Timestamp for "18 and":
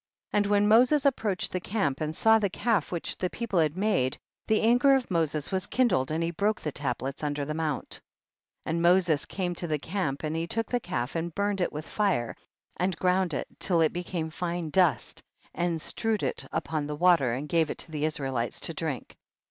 0.33-0.45